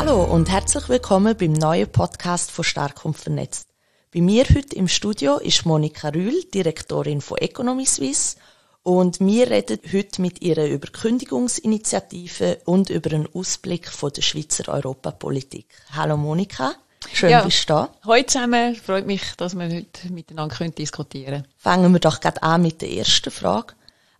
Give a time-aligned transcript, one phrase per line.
[0.00, 3.68] Hallo und herzlich willkommen beim neuen Podcast von Stark und Vernetzt.
[4.14, 8.36] Bei mir heute im Studio ist Monika Rühl, Direktorin von Economy Suisse
[8.84, 14.72] und wir reden heute mit ihr über Kündigungsinitiative und über einen Ausblick von der Schweizer
[14.72, 15.66] Europapolitik.
[15.90, 16.74] Hallo Monika.
[17.12, 17.42] Schön, ja.
[17.42, 17.88] bist du da.
[18.04, 18.76] Hallo zusammen.
[18.76, 21.54] Freut mich, dass wir heute miteinander diskutieren können.
[21.56, 23.74] Fangen wir doch gerade an mit der ersten Frage.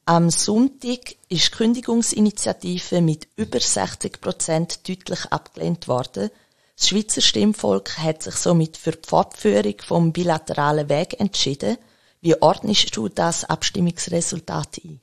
[0.08, 6.30] Am Sonntag ist die Kündigungsinitiative mit über 60 Prozent deutlich abgelehnt worden.
[6.78, 11.76] Das Schweizer Stimmvolk hat sich somit für die Fortführung vom bilateralen Weg entschieden.
[12.22, 14.98] Wie ordnest du das Abstimmungsresultat ein?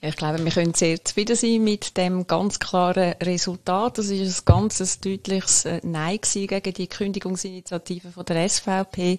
[0.00, 3.98] Ich glaube, wir können sehr zufrieden sein mit dem ganz klaren Resultat.
[3.98, 9.18] Das ist ein ganz deutliches äh, Nein gegen die Kündigungsinitiative von der SVP.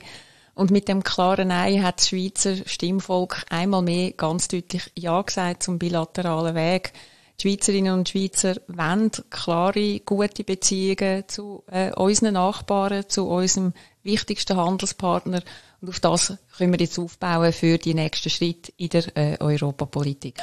[0.59, 5.63] Und mit dem klaren Nein hat das Schweizer Stimmvolk einmal mehr ganz deutlich Ja gesagt
[5.63, 6.91] zum bilateralen Weg.
[7.39, 13.71] Die Schweizerinnen und Schweizer wollen klare, gute Beziehungen zu äh, unseren Nachbarn, zu unserem
[14.03, 15.43] wichtigsten Handelspartner.
[15.79, 20.39] Und auf das können wir jetzt aufbauen für die nächsten Schritte in der äh, Europapolitik.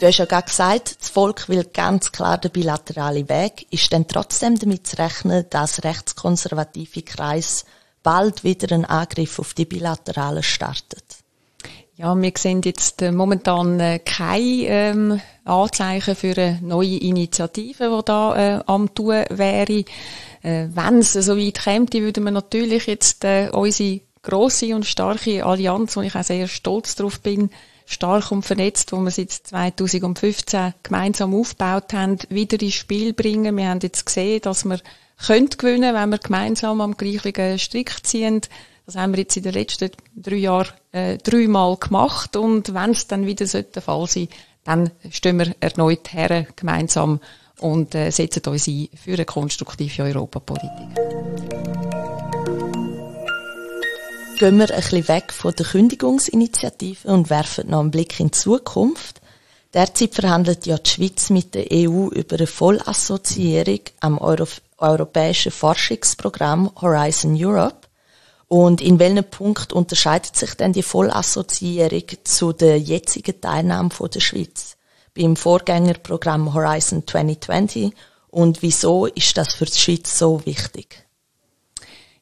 [0.00, 3.66] Du hast ja gerade gesagt, das Volk will ganz klar den bilateralen Weg.
[3.70, 7.64] Ist denn trotzdem damit zu rechnen, dass rechtskonservative Kreis
[8.04, 11.04] bald wieder einen Angriff auf die Bilateralen startet?
[11.96, 18.04] Ja, wir sehen jetzt äh, momentan äh, keine ähm, Anzeichen für eine neue Initiative, die
[18.04, 19.84] da äh, am tun wäre.
[20.42, 26.02] Wenn es so weit käme, würden wir natürlich jetzt unsere grosse und starke Allianz, wo
[26.02, 27.50] ich auch sehr stolz drauf bin,
[27.88, 33.56] stark und vernetzt, wo wir seit 2015 gemeinsam aufgebaut haben, wieder ins Spiel bringen.
[33.56, 34.78] Wir haben jetzt gesehen, dass wir
[35.26, 38.42] können gewinnen, wenn wir gemeinsam am gleichen Strick ziehen.
[38.86, 43.06] Das haben wir jetzt in den letzten drei Jahren äh, dreimal gemacht und wenn es
[43.06, 44.28] dann wieder der Fall sein
[44.68, 47.20] dann stehen wir erneut her gemeinsam
[47.58, 51.57] und äh, setzen uns ein für eine konstruktive Europapolitik.
[54.38, 58.38] Gehen wir ein bisschen weg von der Kündigungsinitiative und werfen noch einen Blick in die
[58.38, 59.20] Zukunft.
[59.74, 64.46] Derzeit verhandelt ja die Schweiz mit der EU über eine Vollassoziierung am Euro
[64.78, 67.88] europäischen Forschungsprogramm Horizon Europe.
[68.46, 74.20] Und in welchem Punkt unterscheidet sich denn die Vollassoziierung zu der jetzigen Teilnahme von der
[74.20, 74.76] Schweiz
[75.14, 77.92] beim Vorgängerprogramm Horizon 2020
[78.28, 81.07] und wieso ist das für die Schweiz so wichtig?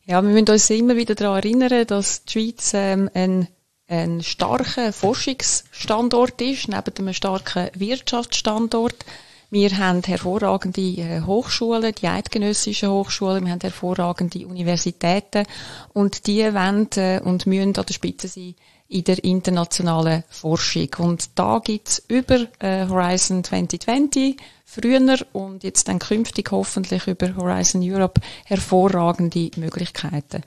[0.08, 3.48] Ja, wir müssen uns immer wieder daran erinnern, dass die Schweiz ähm, ein,
[3.88, 9.04] ein starker Forschungsstandort ist, neben einem starken Wirtschaftsstandort.
[9.50, 15.44] Wir haben hervorragende äh, Hochschulen, die eidgenössischen Hochschulen, wir haben hervorragende Universitäten
[15.92, 18.54] und die wollen äh, und müssen an der Spitze sein
[18.88, 20.88] in der internationalen Forschung.
[20.98, 27.82] Und da gibt's über äh, Horizon 2020 früher und jetzt dann künftig hoffentlich über Horizon
[27.82, 30.42] Europe hervorragende Möglichkeiten.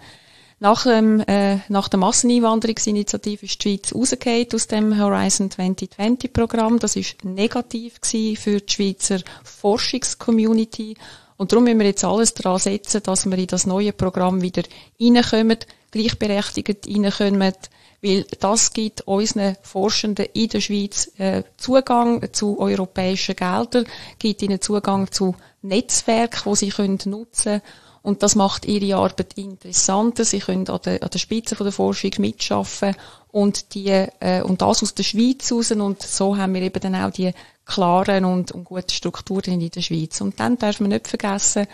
[0.62, 6.80] Nach, dem, äh, nach der Masseneinwanderungsinitiative ist die Schweiz rausgefallen aus dem Horizon 2020 Programm.
[6.80, 10.98] Das ist negativ für die Schweizer Forschungscommunity.
[11.38, 14.64] Und darum müssen wir jetzt alles daran setzen, dass wir in das neue Programm wieder
[15.00, 15.60] reinkommen,
[15.92, 17.54] gleichberechtigt reinkommen,
[18.02, 23.86] weil das gibt unseren Forschenden in der Schweiz äh, Zugang zu europäischen Geldern,
[24.20, 27.62] gibt ihnen Zugang zu Netzwerken, wo sie können nutzen
[28.02, 30.24] und das macht ihre Arbeit interessanter.
[30.24, 32.96] Sie können an der, an der Spitze der Forschung mitschaffen
[33.32, 36.96] und die äh, und das aus der Schweiz raus und so haben wir eben dann
[36.96, 37.32] auch die
[37.66, 40.22] klaren und, und guten Strukturen in der Schweiz.
[40.22, 41.68] Und dann darf man nicht vergessen,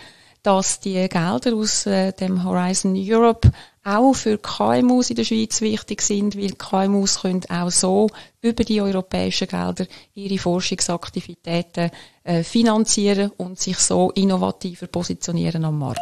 [0.43, 3.51] dass die Gelder aus äh, dem Horizon Europe
[3.85, 8.09] auch für KMUs in der Schweiz wichtig sind, weil KMUs können auch so
[8.41, 9.85] über die europäischen Gelder
[10.15, 11.91] ihre Forschungsaktivitäten
[12.23, 16.01] äh, finanzieren und sich so innovativer positionieren am Markt.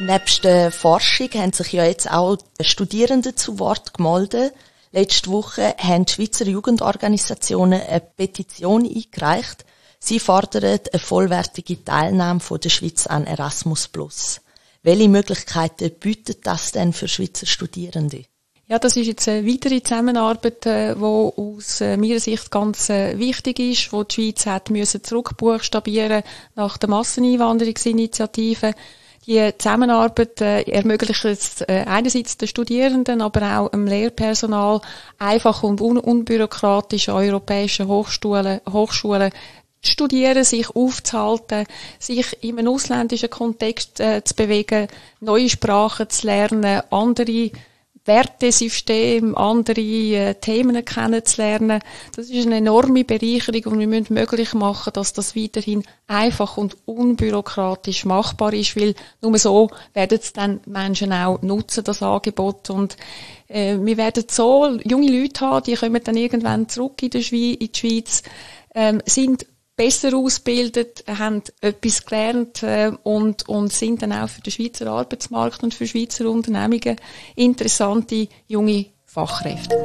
[0.00, 4.52] Nebst der Forschung haben sich ja jetzt auch Studierende zu Wort gemeldet.
[4.92, 9.64] Letzte Woche haben die Schweizer Jugendorganisationen eine Petition eingereicht,
[10.04, 13.88] Sie fordern eine vollwertige Teilnahme von der Schweiz an Erasmus+.
[14.82, 18.24] Welche Möglichkeiten bietet das denn für Schweizer Studierende?
[18.66, 23.16] Ja, das ist jetzt eine weitere Zusammenarbeit, die äh, aus äh, meiner Sicht ganz äh,
[23.16, 26.24] wichtig ist, wo die Schweiz hat müssen zurückbuchstabieren
[26.56, 28.74] nach der Masseneinwanderungsinitiative.
[29.24, 34.80] Die Zusammenarbeit ermöglicht es einerseits den Studierenden, aber auch dem Lehrpersonal
[35.16, 39.30] einfach und unbürokratisch an europäischen Hochschulen, Hochschulen
[39.82, 41.66] studieren, sich aufzuhalten,
[41.98, 44.88] sich in einem ausländischen Kontext äh, zu bewegen,
[45.20, 47.50] neue Sprachen zu lernen, andere
[48.04, 51.80] Wertesystem, andere äh, Themen kennenzulernen.
[52.16, 56.76] Das ist eine enorme Bereicherung und wir müssen möglich machen, dass das weiterhin einfach und
[56.84, 62.70] unbürokratisch machbar ist, weil nur so werden es dann Menschen auch nutzen, das Angebot.
[62.70, 62.96] Und
[63.46, 67.56] äh, wir werden so junge Leute haben, die kommen dann irgendwann zurück in die Schweiz,
[67.60, 68.22] in die Schweiz
[68.74, 69.46] ähm, sind
[69.76, 75.62] besser ausgebildet, haben etwas gelernt äh, und, und sind dann auch für den Schweizer Arbeitsmarkt
[75.62, 76.96] und für Schweizer Unternehmungen
[77.36, 79.76] interessante junge Fachkräfte.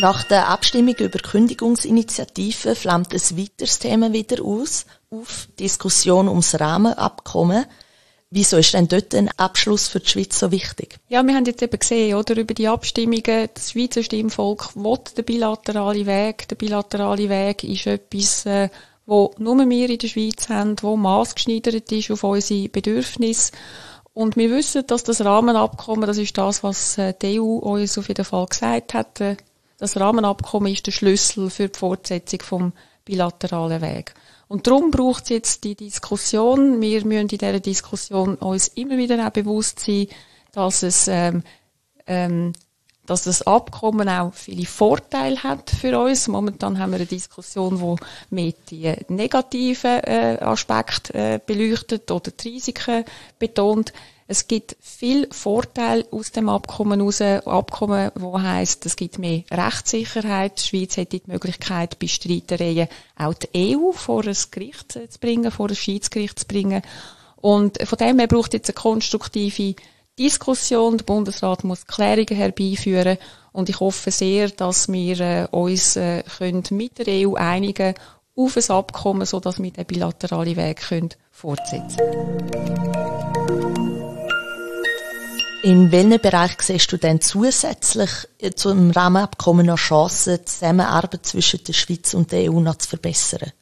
[0.00, 7.66] Nach der Abstimmung über Kündigungsinitiativen flammt ein weiteres Thema wieder aus, auf Diskussion ums Rahmenabkommen.
[8.32, 11.00] Wieso ist denn dort ein Abschluss für die Schweiz so wichtig?
[11.08, 15.24] Ja, wir haben jetzt eben gesehen, oder, über die Abstimmungen, das Schweizer Stimmvolk will den
[15.24, 16.46] bilateralen Weg.
[16.46, 18.68] Der bilaterale Weg ist etwas, äh,
[19.04, 23.50] wo nur wir in der Schweiz haben, wo maßgeschneidert ist auf unsere Bedürfnisse.
[24.12, 28.06] Und wir wissen, dass das Rahmenabkommen, das ist das, was äh, die EU uns auf
[28.06, 29.36] jeden Fall gesagt hat, äh,
[29.78, 32.72] das Rahmenabkommen ist der Schlüssel für die Fortsetzung vom
[33.04, 34.14] bilateralen Weg.
[34.50, 36.80] Und darum braucht es jetzt die Diskussion.
[36.80, 40.08] Wir müssen in dieser Diskussion uns immer wieder auch bewusst sein,
[40.50, 41.44] dass es ähm,
[42.08, 42.52] ähm,
[43.06, 46.26] dass das Abkommen auch viele Vorteile hat für uns.
[46.26, 47.96] Momentan haben wir eine Diskussion, wo
[48.30, 53.04] mehr die negativen äh, Aspekte äh, beleuchtet oder die Risiken
[53.38, 53.92] betont.
[54.30, 57.20] Es gibt viel Vorteile aus dem Abkommen heraus.
[57.20, 60.56] Abkommen, wo heißt, es gibt mehr Rechtssicherheit.
[60.56, 62.86] Die Schweiz hätte die Möglichkeit, bei Streitereien
[63.18, 66.82] auch die EU vor ein Gericht zu bringen, vor ein Schiedsgericht zu bringen.
[67.40, 69.74] Und von dem her braucht jetzt eine konstruktive
[70.16, 70.98] Diskussion.
[70.98, 73.18] Der Bundesrat muss Klärungen herbeiführen.
[73.50, 77.94] Und ich hoffe sehr, dass wir äh, uns äh, können mit der EU einigen
[78.36, 82.99] auf ein Abkommen, sodass wir den bilateralen Weg können fortsetzen können.
[85.62, 88.10] In welchem Bereich siehst du denn zusätzlich
[88.54, 93.52] zum Rahmenabkommen noch Chancen, die Zusammenarbeit zwischen der Schweiz und der EU noch zu verbessern?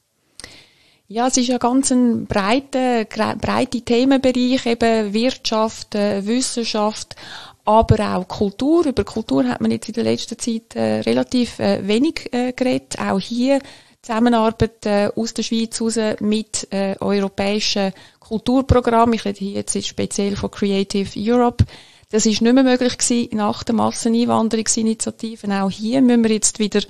[1.09, 7.17] Ja, es ist ja ganz ein breiter, breiter Themenbereich, eben Wirtschaft, äh, Wissenschaft,
[7.65, 8.87] aber auch Kultur.
[8.87, 12.97] Über Kultur hat man jetzt in der letzten Zeit äh, relativ äh, wenig geredet.
[13.01, 13.59] Auch hier
[14.09, 19.15] Zusammenarbeit äh, aus der Schweiz raus mit äh, europäischen Kulturprogrammen.
[19.15, 21.67] Ich rede hier jetzt speziell von Creative Europe.
[22.09, 25.53] Das ist nicht mehr möglich gewesen nach der Masseneinwanderungsinitiativen.
[25.53, 26.81] Auch hier müssen wir jetzt wieder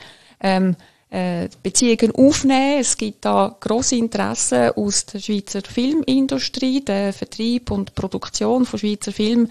[0.40, 0.76] ähm,
[1.10, 2.78] äh, Beziehungen aufnehmen.
[2.78, 9.10] Es gibt da große Interessen aus der Schweizer Filmindustrie, der Vertrieb und Produktion von Schweizer
[9.10, 9.48] Film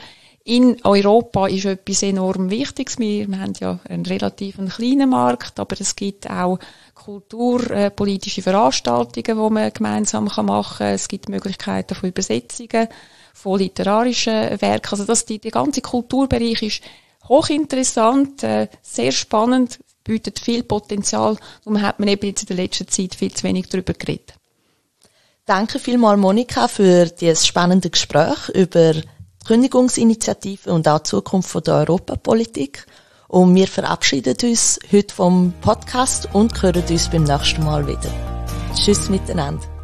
[0.48, 2.98] in Europa ist etwas enorm Wichtiges.
[3.00, 6.58] Wir, haben ja einen relativ kleinen Markt, aber es gibt auch
[6.96, 10.94] kulturpolitische äh, Veranstaltungen, die man gemeinsam machen kann.
[10.94, 12.88] Es gibt Möglichkeiten von Übersetzungen,
[13.34, 14.88] von literarischen Werken.
[14.92, 16.82] Also das, die, der ganze Kulturbereich ist
[17.28, 21.36] hochinteressant, äh, sehr spannend, bietet viel Potenzial
[21.66, 24.34] und hat man eben jetzt in der letzten Zeit viel zu wenig darüber geredet.
[25.46, 28.94] Danke vielmals, Monika, für dieses spannende Gespräch über
[29.48, 32.86] Kündigungsinitiative und auch die Zukunft der Europapolitik.
[33.30, 38.12] Und wir verabschieden uns heute vom Podcast und hören uns beim nächsten Mal wieder.
[38.76, 39.77] Tschüss miteinander.